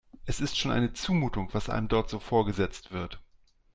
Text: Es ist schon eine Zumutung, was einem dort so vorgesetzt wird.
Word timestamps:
Es 0.25 0.41
ist 0.41 0.57
schon 0.57 0.71
eine 0.71 0.93
Zumutung, 0.93 1.49
was 1.51 1.69
einem 1.69 1.87
dort 1.87 2.09
so 2.09 2.17
vorgesetzt 2.17 2.89
wird. 2.91 3.21